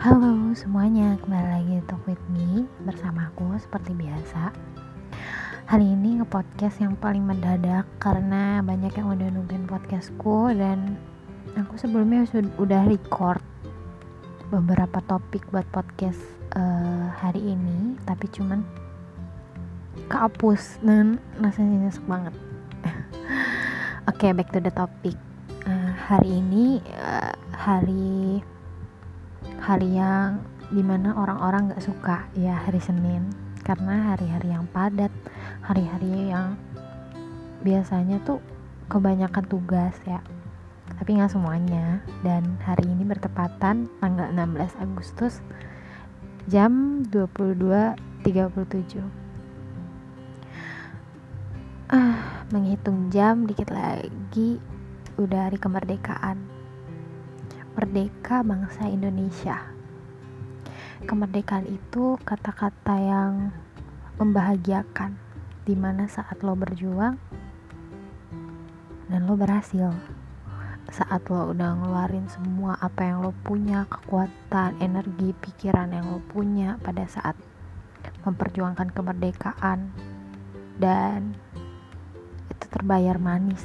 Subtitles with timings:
[0.00, 4.48] Halo semuanya, kembali lagi di Talk With Me bersama aku seperti biasa.
[5.68, 10.96] Hari ini nge-podcast yang paling mendadak karena banyak yang udah nungguin podcastku dan
[11.52, 13.44] aku sebelumnya sudah udah record
[14.48, 16.24] beberapa topik buat podcast
[16.56, 18.64] uh, hari ini tapi cuman
[20.08, 22.32] kehapus dan rasanya nyesek banget.
[24.08, 25.20] Oke, okay, back to the topic.
[25.68, 28.40] Uh, Hari ini uh, hari
[29.60, 30.40] hari yang
[30.72, 33.30] di mana orang-orang gak suka ya hari Senin.
[33.60, 35.12] Karena hari-hari yang padat
[35.62, 36.56] hari-hari yang
[37.62, 38.40] biasanya tuh
[38.88, 40.24] kebanyakan tugas ya.
[40.98, 42.02] Tapi nggak semuanya.
[42.26, 45.38] Dan hari ini bertepatan tanggal 16 Agustus
[46.50, 49.20] jam 22.37
[51.90, 54.58] ah menghitung jam dikit lagi
[55.14, 56.49] udah hari kemerdekaan
[57.74, 59.70] merdeka bangsa Indonesia.
[61.06, 63.32] Kemerdekaan itu kata-kata yang
[64.20, 65.16] membahagiakan,
[65.64, 67.16] di mana saat lo berjuang
[69.08, 69.96] dan lo berhasil.
[70.90, 76.76] Saat lo udah ngeluarin semua apa yang lo punya, kekuatan, energi, pikiran yang lo punya
[76.82, 77.38] pada saat
[78.26, 79.94] memperjuangkan kemerdekaan
[80.76, 81.32] dan
[82.50, 83.62] itu terbayar manis.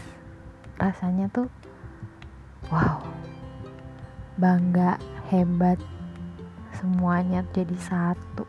[0.80, 1.48] Rasanya tuh
[2.67, 3.14] wow
[4.36, 5.00] bangga,
[5.31, 5.80] hebat,
[6.75, 8.44] semuanya jadi satu.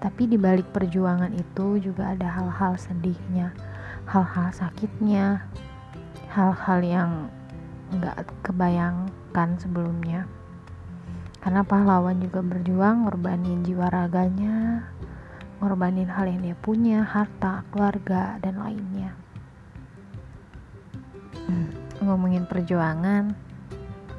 [0.00, 3.52] Tapi di balik perjuangan itu juga ada hal-hal sedihnya,
[4.08, 5.44] hal-hal sakitnya,
[6.32, 7.10] hal-hal yang
[7.92, 10.28] nggak kebayangkan sebelumnya.
[11.44, 14.88] Karena pahlawan juga berjuang, ngorbanin jiwa raganya,
[15.60, 19.12] ngorbanin hal yang dia punya, harta, keluarga, dan lainnya.
[21.44, 21.68] Hmm,
[22.00, 23.36] ngomongin perjuangan,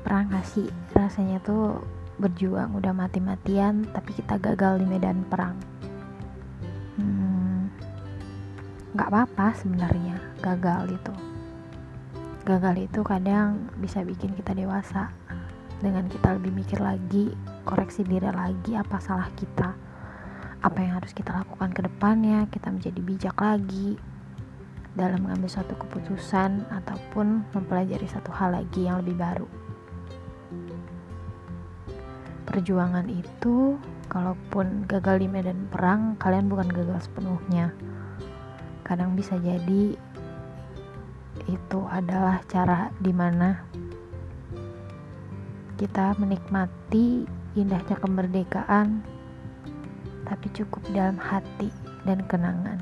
[0.05, 1.81] pernah gak sih rasanya tuh
[2.21, 5.57] berjuang udah mati-matian tapi kita gagal di medan perang?
[7.01, 7.73] Hmm,
[8.93, 11.13] apa-apa sebenarnya gagal itu.
[12.45, 15.09] Gagal itu kadang bisa bikin kita dewasa.
[15.81, 17.33] Dengan kita lebih mikir lagi
[17.65, 19.73] koreksi diri lagi apa salah kita?
[20.61, 22.45] Apa yang harus kita lakukan ke depannya?
[22.53, 23.97] Kita menjadi bijak lagi
[24.93, 29.64] dalam mengambil suatu keputusan ataupun mempelajari satu hal lagi yang lebih baru
[32.55, 33.75] perjuangan itu
[34.07, 37.75] kalaupun gagal di medan perang kalian bukan gagal sepenuhnya.
[38.87, 39.91] Kadang bisa jadi
[41.51, 43.59] itu adalah cara di mana
[45.75, 47.27] kita menikmati
[47.59, 49.03] indahnya kemerdekaan
[50.23, 51.67] tapi cukup dalam hati
[52.07, 52.79] dan kenangan.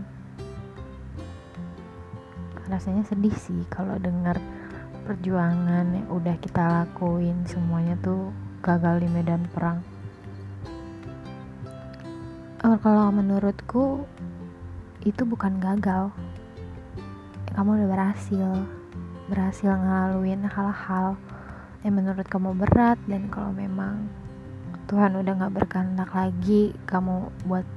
[2.70, 4.38] Rasanya sedih sih kalau dengar
[5.10, 8.30] perjuangan yang udah kita lakuin semuanya tuh
[8.64, 9.84] gagal di medan perang?
[12.64, 14.08] Oh, kalau menurutku
[15.04, 16.16] itu bukan gagal.
[17.52, 18.50] Kamu udah berhasil
[19.28, 21.20] berhasil ngelaluin hal-hal
[21.84, 24.08] yang menurut kamu berat dan kalau memang
[24.88, 27.68] Tuhan udah gak berkehendak lagi kamu buat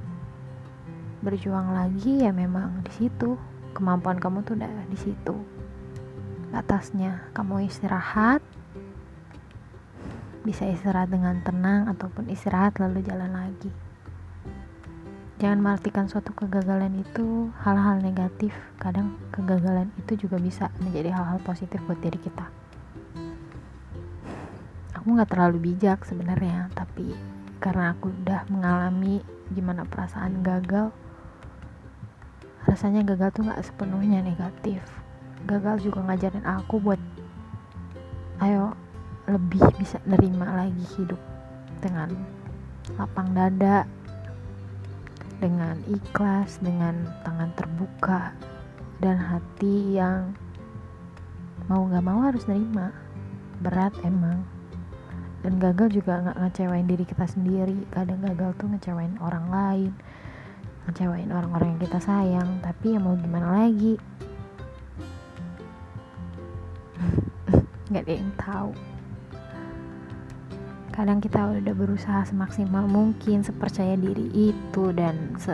[1.19, 3.35] berjuang lagi ya memang di situ.
[3.75, 5.35] Kemampuan kamu tuh udah di situ.
[6.55, 8.39] Atasnya kamu istirahat
[10.47, 13.67] bisa istirahat dengan tenang ataupun istirahat lalu jalan lagi.
[15.43, 18.55] Jangan mengartikan suatu kegagalan itu hal-hal negatif.
[18.79, 22.47] Kadang kegagalan itu juga bisa menjadi hal-hal positif buat diri kita.
[24.95, 27.11] Aku nggak terlalu bijak sebenarnya tapi
[27.59, 29.19] karena aku udah mengalami
[29.51, 30.95] gimana perasaan gagal
[32.67, 34.79] rasanya gagal tuh nggak sepenuhnya negatif.
[35.43, 36.99] Gagal juga ngajarin aku buat
[38.41, 38.73] ayo
[39.27, 41.19] lebih bisa nerima lagi hidup
[41.83, 42.15] dengan
[42.95, 43.83] lapang dada
[45.37, 48.33] dengan ikhlas dengan tangan terbuka
[49.03, 50.33] dan hati yang
[51.67, 52.95] mau gak mau harus nerima.
[53.61, 54.47] Berat emang.
[55.45, 57.85] Dan gagal juga nggak ngecewain diri kita sendiri.
[57.93, 59.93] Kadang gagal tuh ngecewain orang lain
[60.87, 62.63] ngecewain orang-orang yang kita sayang.
[62.63, 63.99] Tapi ya mau gimana lagi?
[67.91, 68.71] Nggak ada yang tahu
[70.97, 75.53] kadang kita udah berusaha semaksimal mungkin sepercaya diri itu dan se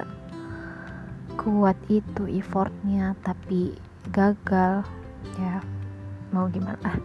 [1.36, 3.76] kuat itu effortnya tapi
[4.16, 4.88] gagal
[5.36, 5.60] ya
[6.32, 6.80] mau gimana?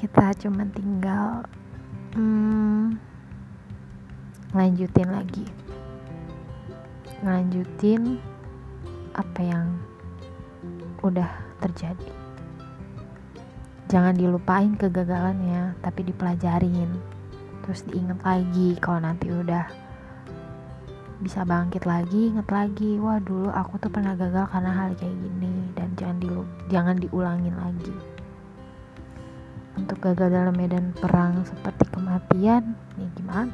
[0.00, 1.44] Kita cuma tinggal
[2.16, 2.96] hmm,
[4.56, 5.44] lanjutin lagi.
[7.20, 8.16] Lanjutin
[9.12, 9.76] apa yang
[11.04, 11.28] udah
[11.60, 12.19] terjadi
[13.90, 16.94] jangan dilupain kegagalannya tapi dipelajarin.
[17.66, 19.66] Terus diingat lagi kalau nanti udah
[21.20, 25.52] bisa bangkit lagi inget lagi wah dulu aku tuh pernah gagal karena hal kayak gini
[25.76, 27.96] dan jangan dilu jangan diulangin lagi.
[29.74, 33.50] Untuk gagal dalam medan perang seperti kematian ya gimana?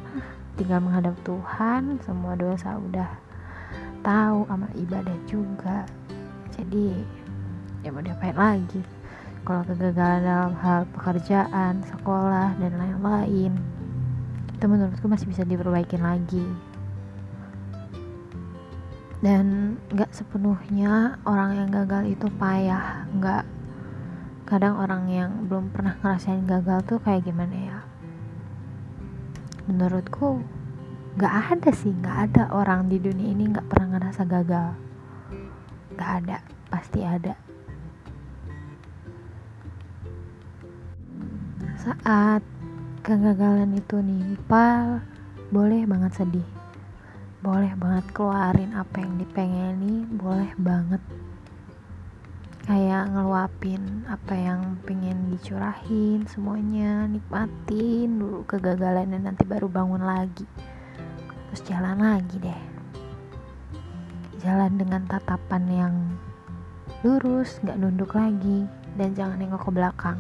[0.61, 3.09] Tinggal menghadap Tuhan semua dosa udah
[4.05, 5.89] tahu amal ibadah juga.
[6.53, 6.93] Jadi
[7.81, 8.96] ya mau diapain lagi
[9.47, 13.55] kalau kegagalan dalam hal pekerjaan sekolah dan lain-lain
[14.51, 16.43] itu menurutku masih bisa diperbaikin lagi.
[19.23, 23.07] Dan nggak sepenuhnya orang yang gagal itu payah.
[23.15, 23.47] Nggak
[24.51, 27.79] kadang orang yang belum pernah ngerasain gagal tuh kayak gimana ya?
[29.71, 30.43] Menurutku
[31.15, 34.75] nggak ada sih nggak ada orang di dunia ini nggak pernah ngerasa gagal.
[35.95, 37.46] Nggak ada pasti ada
[41.87, 42.43] saat
[43.07, 44.99] kegagalan itu nimpa
[45.55, 46.49] boleh banget sedih.
[47.39, 50.99] Boleh banget keluarin apa yang dipengeni boleh banget.
[52.67, 60.43] Kayak ngeluapin apa yang pengen dicurahin semuanya nikmatin dulu kegagalan dan nanti baru bangun lagi.
[61.55, 62.63] Terus jalan lagi deh.
[64.43, 65.95] Jalan dengan tatapan yang
[67.07, 68.67] lurus nggak nunduk lagi
[68.99, 70.19] dan jangan nengok ke belakang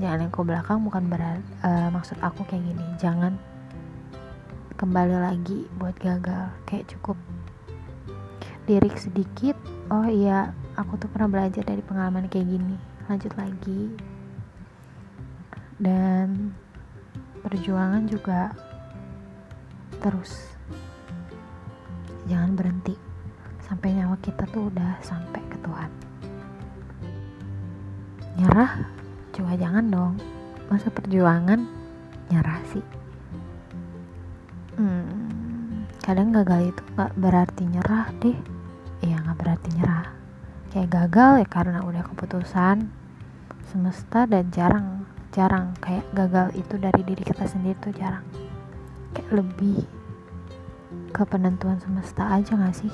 [0.00, 3.36] jangan nengok ke belakang bukan berarti uh, maksud aku kayak gini jangan
[4.80, 7.18] kembali lagi buat gagal kayak cukup
[8.64, 9.58] lirik sedikit
[9.92, 12.76] oh iya aku tuh pernah belajar dari pengalaman kayak gini
[13.10, 13.82] lanjut lagi.
[15.82, 16.54] Dan
[17.42, 18.54] perjuangan juga
[19.98, 20.54] terus
[22.30, 22.94] jangan berhenti
[23.66, 25.90] sampai nyawa kita tuh udah sampai ke Tuhan.
[28.38, 28.72] Nyerah
[29.34, 30.14] juga jangan dong.
[30.68, 31.64] Masa perjuangan
[32.32, 32.84] nyerah sih?
[34.76, 38.38] Hmm, kadang gagal itu gak berarti nyerah deh.
[39.04, 40.06] Iya gak berarti nyerah.
[40.72, 42.88] Kayak gagal ya karena udah keputusan
[43.68, 45.72] semesta dan jarang jarang.
[45.80, 48.24] Kayak gagal itu dari diri kita sendiri tuh jarang.
[49.16, 49.84] Kayak lebih
[51.12, 52.92] ke penentuan semesta aja gak sih?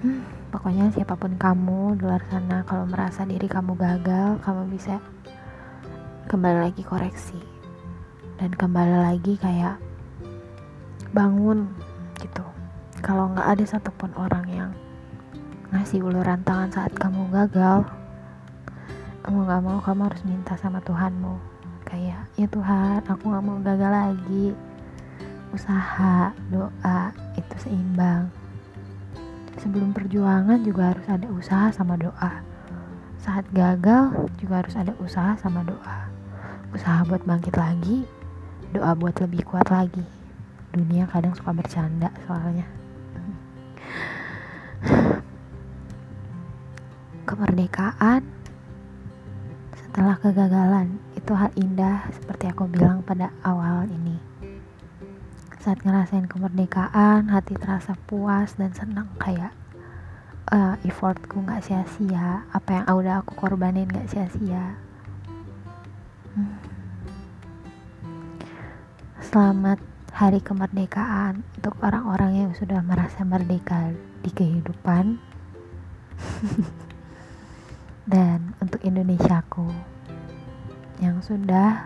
[0.00, 4.98] Hmm, pokoknya siapa pun kamu di luar sana kalau merasa diri kamu gagal kamu bisa
[6.26, 7.38] kembali lagi koreksi.
[8.34, 9.78] Dan kembali lagi kayak
[11.14, 11.70] bangun
[12.18, 12.42] gitu.
[12.98, 14.70] Kalau nggak ada satupun orang yang
[15.70, 17.86] ngasih uluran tangan saat kamu gagal
[19.20, 21.38] kamu nggak mau kamu harus minta sama Tuhanmu.
[21.86, 24.46] Kayak ya Tuhan aku nggak mau gagal lagi.
[25.54, 28.39] Usaha doa itu seimbang
[29.58, 32.44] sebelum perjuangan juga harus ada usaha sama doa.
[33.18, 36.06] Saat gagal juga harus ada usaha sama doa.
[36.70, 38.06] Usaha buat bangkit lagi
[38.70, 40.06] doa buat lebih kuat lagi.
[40.70, 42.66] Dunia kadang suka bercanda soalnya.
[47.26, 48.22] Kemerdekaan
[49.74, 54.19] setelah kegagalan itu hal indah seperti aku bilang pada awal ini
[55.60, 59.52] saat ngerasain kemerdekaan hati terasa puas dan senang kayak
[60.48, 64.80] uh, effortku nggak sia-sia apa yang udah aku korbanin nggak sia-sia
[66.32, 66.56] hmm.
[69.20, 69.84] selamat
[70.16, 73.92] hari kemerdekaan untuk orang-orang yang sudah merasa merdeka
[74.24, 75.20] di kehidupan
[78.16, 79.68] dan untuk Indonesiaku
[81.04, 81.84] yang sudah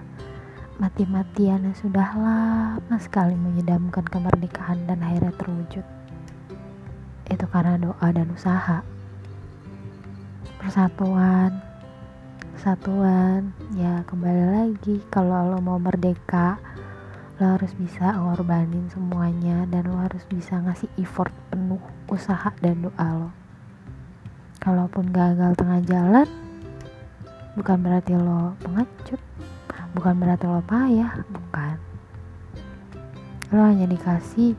[0.75, 5.87] mati-matian dan sudah lama sekali menyedamkan kemerdekaan dan akhirnya terwujud.
[7.31, 8.83] Itu karena doa dan usaha.
[10.59, 11.63] Persatuan.
[12.55, 16.57] Kesatuan ya kembali lagi kalau lo mau merdeka
[17.37, 23.09] lo harus bisa ngorbanin semuanya dan lo harus bisa ngasih effort penuh usaha dan doa
[23.11, 23.31] lo.
[24.63, 26.29] Kalaupun gagal tengah jalan
[27.59, 29.21] bukan berarti lo pengecut
[29.95, 31.77] bukan berarti lo payah bukan.
[33.55, 34.59] Lo hanya dikasih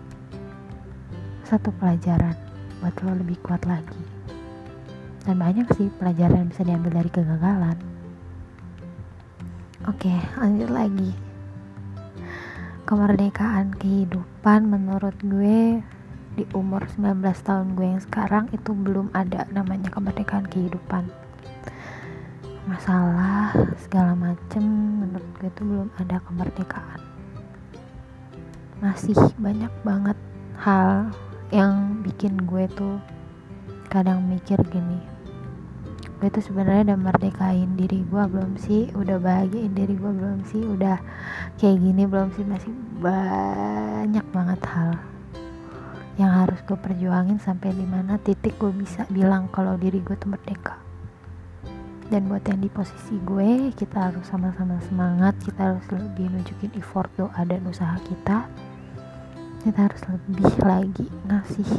[1.43, 2.33] satu pelajaran
[2.79, 3.99] buat lo lebih kuat lagi.
[5.27, 7.77] Dan banyak sih pelajaran yang bisa diambil dari kegagalan.
[9.85, 11.11] Oke lanjut lagi.
[12.85, 15.81] Kemerdekaan kehidupan menurut gue
[16.35, 21.24] di umur 19 tahun gue yang sekarang itu belum ada namanya kemerdekaan kehidupan
[22.65, 24.65] masalah segala macem
[24.97, 26.97] menurut gue itu belum ada kemerdekaan.
[28.81, 30.17] Masih banyak banget
[30.57, 31.13] hal
[31.53, 32.97] yang bikin gue tuh
[33.93, 34.97] kadang mikir gini.
[36.17, 38.89] Gue tuh sebenarnya udah merdekain diri gue belum sih?
[38.97, 40.65] Udah bahagiain diri gue belum sih?
[40.65, 40.97] Udah
[41.61, 42.49] kayak gini belum sih?
[42.49, 44.97] Masih banyak banget hal
[46.17, 50.33] yang harus gue perjuangin sampai di mana titik gue bisa bilang kalau diri gue tuh
[50.33, 50.84] merdeka
[52.05, 57.09] dan buat yang di posisi gue kita harus sama-sama semangat kita harus lebih nunjukin effort
[57.17, 58.45] doa dan usaha kita.
[59.65, 61.69] Kita harus lebih lagi ngasih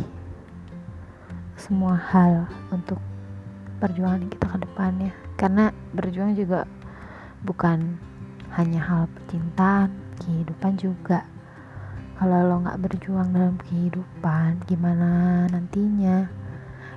[1.55, 2.99] semua hal untuk
[3.79, 5.13] perjuangan kita ke depannya.
[5.39, 6.67] Karena berjuang juga
[7.47, 7.95] bukan
[8.59, 11.23] hanya hal percintaan kehidupan juga.
[12.19, 16.27] Kalau lo nggak berjuang dalam kehidupan gimana nantinya?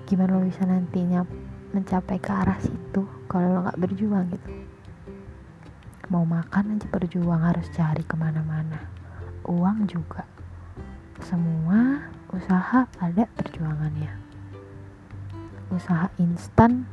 [0.10, 1.22] Gimana lo bisa nantinya
[1.70, 4.50] mencapai ke arah situ kalau lo nggak berjuang gitu.
[6.10, 8.90] Mau makan aja berjuang harus cari ke mana-mana.
[9.46, 10.26] Uang juga.
[11.22, 14.10] Semua usaha ada perjuangannya.
[15.70, 16.90] Usaha instan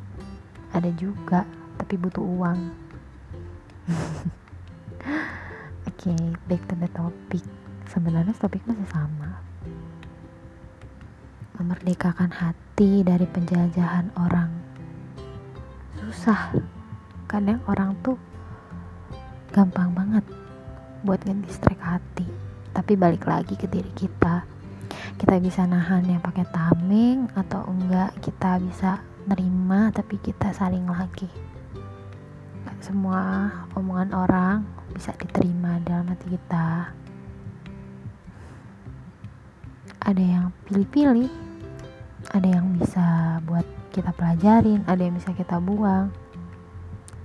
[0.76, 1.48] ada juga
[1.80, 2.60] tapi butuh uang.
[5.88, 7.44] Oke okay, back to the topic.
[7.88, 9.40] Sebenarnya topik masih sama.
[11.56, 14.65] Memerdekakan hati dari penjajahan orang
[16.16, 16.48] susah.
[17.28, 18.16] Kadang orang tuh
[19.52, 20.24] gampang banget
[21.04, 22.24] buat nge-distract hati.
[22.72, 24.48] Tapi balik lagi ke diri kita.
[25.20, 31.28] Kita bisa nahan yang pakai tameng atau enggak kita bisa nerima tapi kita saling lagi.
[32.64, 34.64] Gak semua omongan orang
[34.96, 36.96] bisa diterima dalam hati kita.
[40.00, 41.28] Ada yang pilih-pilih
[42.32, 46.12] ada yang bisa buat kita pelajarin ada yang bisa kita buang.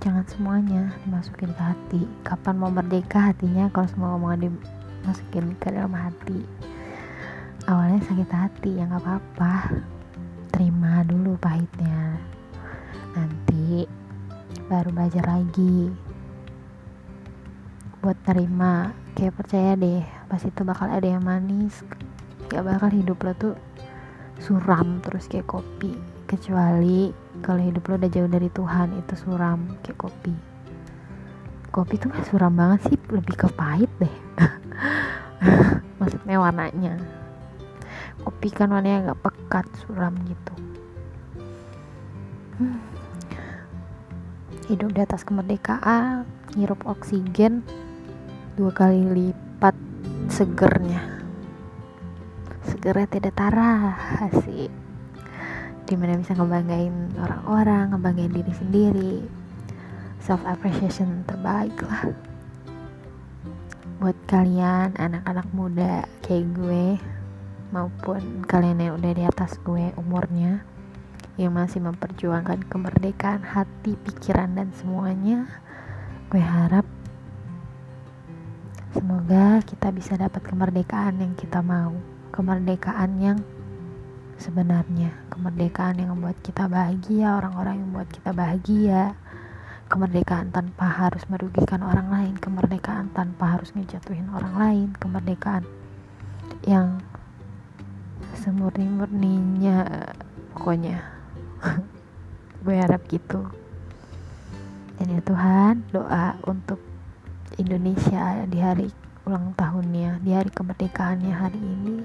[0.00, 2.02] Jangan semuanya dimasukin ke hati.
[2.24, 6.48] Kapan mau merdeka hatinya kalau semua omongan dimasukin ke dalam hati?
[7.68, 9.54] Awalnya sakit hati ya nggak apa-apa.
[10.48, 12.16] Terima dulu pahitnya.
[13.20, 13.84] Nanti
[14.64, 15.92] baru belajar lagi.
[18.00, 21.84] Buat terima kayak percaya deh pasti itu bakal ada yang manis.
[22.48, 23.54] Gak bakal hidup lo tuh
[24.40, 27.12] suram terus kayak kopi kecuali
[27.44, 30.32] kalau hidup lo udah jauh dari Tuhan itu suram kayak kopi.
[31.68, 34.16] Kopi tuh gak suram banget sih lebih ke pahit deh.
[36.00, 36.96] Maksudnya warnanya.
[38.24, 40.54] Kopi kan warnanya agak pekat suram gitu.
[42.56, 42.78] Hmm.
[44.70, 46.22] hidup di atas kemerdekaan
[46.54, 47.66] ngirup oksigen
[48.56, 49.74] dua kali lipat
[50.32, 51.02] segernya.
[52.62, 53.98] Segernya tidak tara
[54.30, 54.70] asik
[55.86, 59.14] di mana bisa ngebanggain orang-orang ngebanggain diri sendiri.
[60.22, 62.14] Self appreciation terbaik lah.
[63.98, 66.84] Buat kalian anak-anak muda kayak gue
[67.74, 70.62] maupun kalian yang udah di atas gue umurnya
[71.40, 75.48] yang masih memperjuangkan kemerdekaan hati, pikiran dan semuanya
[76.28, 76.84] gue harap
[78.92, 81.96] semoga kita bisa dapat kemerdekaan yang kita mau.
[82.32, 83.38] Kemerdekaan yang
[84.42, 85.14] sebenarnya.
[85.30, 89.14] Kemerdekaan yang membuat kita bahagia orang-orang yang membuat kita bahagia.
[89.86, 92.34] Kemerdekaan tanpa harus merugikan orang lain.
[92.42, 94.88] Kemerdekaan tanpa harus ngejatuhin orang lain.
[94.98, 95.62] Kemerdekaan
[96.66, 96.98] yang
[98.42, 100.10] semurni-murninya
[100.58, 100.98] pokoknya.
[102.66, 103.46] Gue harap gitu.
[104.98, 106.82] Dan ya Tuhan doa untuk
[107.62, 108.90] Indonesia di hari
[109.22, 112.02] ulang tahunnya di hari kemerdekaannya hari ini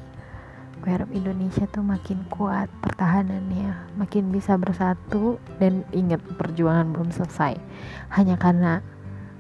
[0.82, 7.58] gue Indonesia tuh makin kuat pertahanannya makin bisa bersatu dan ingat perjuangan belum selesai.
[8.14, 8.80] Hanya karena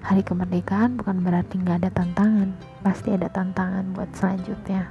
[0.01, 2.55] hari kemerdekaan bukan berarti nggak ada tantangan.
[2.81, 4.89] Pasti ada tantangan buat selanjutnya.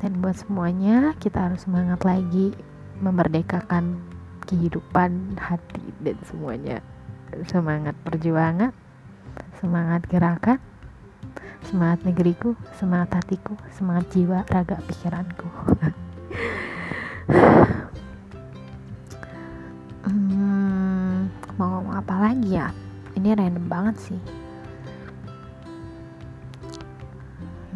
[0.00, 2.56] Dan buat semuanya kita harus semangat lagi
[3.04, 4.00] memerdekakan
[4.48, 6.78] kehidupan hati dan semuanya.
[7.46, 8.72] Semangat perjuangan
[9.60, 10.58] semangat gerakan
[11.66, 15.44] semangat negeriku, semangat hatiku, semangat jiwa, raga, pikiranku.
[20.08, 21.28] hmm,
[21.60, 22.72] mau ngomong apa lagi ya?
[23.16, 24.20] Ini random banget sih.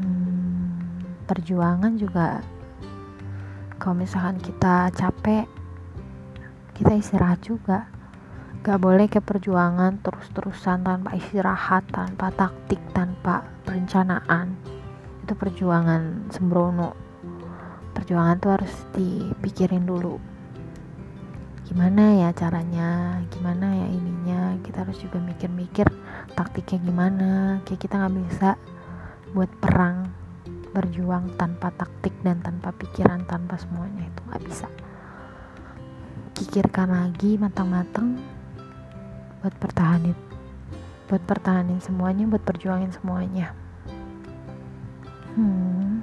[0.01, 0.81] Hmm,
[1.29, 2.41] perjuangan juga
[3.85, 5.45] kalau misalkan kita capek
[6.73, 7.87] kita istirahat juga
[8.65, 14.55] gak boleh ke perjuangan terus-terusan tanpa istirahat tanpa taktik tanpa perencanaan.
[15.25, 16.93] Itu perjuangan sembrono.
[17.97, 20.21] Perjuangan tuh harus dipikirin dulu.
[21.65, 23.19] Gimana ya caranya?
[23.33, 24.61] Gimana ya ininya?
[24.61, 25.89] Kita harus juga mikir-mikir
[26.37, 27.31] taktiknya gimana.
[27.65, 28.51] Kayak kita nggak bisa
[29.33, 30.13] buat perang
[30.77, 34.05] berjuang tanpa taktik dan tanpa pikiran tanpa semuanya.
[34.05, 34.69] Itu nggak bisa.
[36.37, 38.21] Pikirkan lagi matang-matang
[39.41, 40.34] buat pertahanin
[41.15, 43.55] buat pertahanin semuanya buat perjuangin semuanya.
[45.39, 46.03] Hmm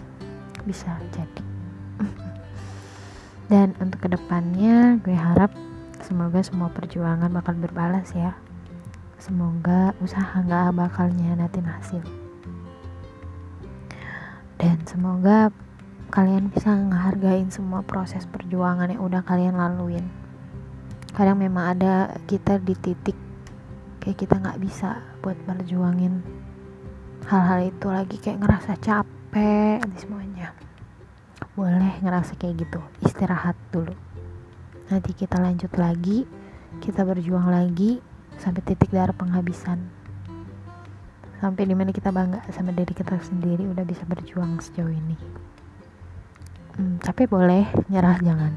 [0.64, 1.44] bisa jadi.
[3.52, 5.52] Dan untuk ke depannya gue harap
[6.00, 8.40] semoga semua perjuangan bakal berbalas ya.
[9.20, 12.04] Semoga usaha nggak bakal nyianatin hasil.
[14.56, 15.52] Dan semoga
[16.14, 20.06] kalian bisa ngehargain semua proses perjuangan yang udah kalian laluin.
[21.12, 23.31] Kadang memang ada kita di titik
[24.02, 26.26] kayak kita nggak bisa buat berjuangin
[27.30, 30.58] hal-hal itu lagi kayak ngerasa capek di semuanya.
[31.54, 33.94] Boleh ngerasa kayak gitu istirahat dulu.
[34.90, 36.26] Nanti kita lanjut lagi
[36.82, 38.02] kita berjuang lagi
[38.42, 39.78] sampai titik darah penghabisan.
[41.38, 45.18] Sampai di mana kita bangga sama diri kita sendiri udah bisa berjuang sejauh ini.
[46.74, 48.54] Hmm, tapi boleh nyerah jangan.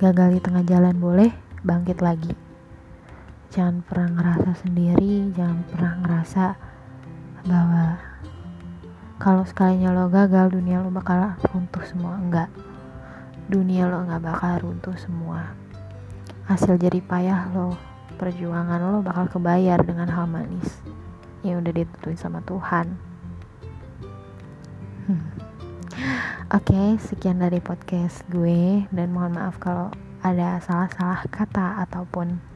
[0.00, 1.28] Gagal di tengah jalan boleh
[1.60, 2.49] bangkit lagi
[3.50, 6.44] jangan pernah ngerasa sendiri jangan pernah ngerasa
[7.44, 7.98] bahwa
[9.20, 12.16] kalau sekalinya lo gagal dunia lo bakal runtuh semua.
[12.16, 12.48] Enggak.
[13.52, 15.52] Dunia lo nggak bakal runtuh semua.
[16.48, 17.76] Hasil jadi payah lo
[18.16, 20.80] perjuangan lo bakal kebayar dengan hal manis
[21.44, 22.96] yang udah ditentuin sama Tuhan.
[25.04, 25.26] Hmm.
[26.54, 29.90] oke okay, sekian dari podcast gue dan mohon maaf kalau
[30.22, 32.49] ada salah-salah kata ataupun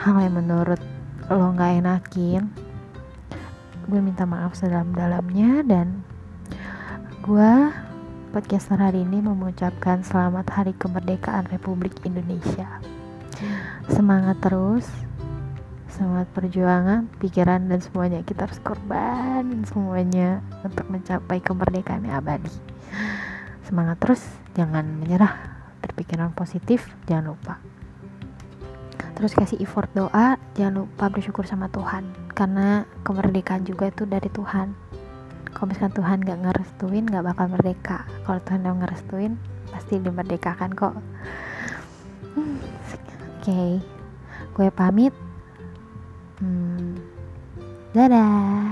[0.00, 0.80] hal yang menurut
[1.28, 2.48] lo nggak enakin
[3.84, 6.00] gue minta maaf sedalam-dalamnya dan
[7.20, 7.52] gue
[8.32, 12.80] podcaster hari ini mengucapkan selamat hari kemerdekaan Republik Indonesia.
[13.92, 14.88] Semangat terus
[15.92, 18.24] semangat perjuangan pikiran dan semuanya.
[18.24, 22.54] Kita harus korban semuanya untuk mencapai kemerdekaan yang abadi.
[23.68, 24.24] Semangat terus
[24.56, 25.60] jangan menyerah.
[25.84, 27.79] Berpikiran positif jangan lupa
[29.20, 32.08] terus kasih effort doa jangan lupa bersyukur sama Tuhan.
[32.32, 34.72] Karena kemerdekaan juga itu dari Tuhan.
[35.52, 38.08] Kalau misalkan Tuhan gak ngerestuin gak bakal merdeka.
[38.24, 39.36] Kalau Tuhan udah ngerestuin
[39.68, 40.96] pasti dimerdekakan kok.
[42.32, 43.70] Oke okay.
[44.56, 45.12] gue pamit.
[46.40, 46.96] Hmm,
[47.92, 48.69] dadah